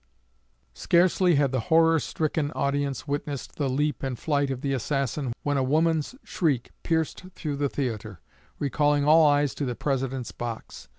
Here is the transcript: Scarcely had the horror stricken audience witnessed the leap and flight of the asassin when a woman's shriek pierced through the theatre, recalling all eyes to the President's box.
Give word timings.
Scarcely 0.73 1.35
had 1.35 1.51
the 1.51 1.59
horror 1.69 1.99
stricken 1.99 2.51
audience 2.53 3.07
witnessed 3.07 3.57
the 3.57 3.69
leap 3.69 4.01
and 4.01 4.17
flight 4.17 4.49
of 4.49 4.61
the 4.61 4.73
asassin 4.73 5.31
when 5.43 5.57
a 5.57 5.63
woman's 5.63 6.15
shriek 6.23 6.71
pierced 6.81 7.25
through 7.35 7.57
the 7.57 7.69
theatre, 7.69 8.19
recalling 8.57 9.05
all 9.05 9.27
eyes 9.27 9.53
to 9.53 9.63
the 9.63 9.75
President's 9.75 10.31
box. 10.31 10.87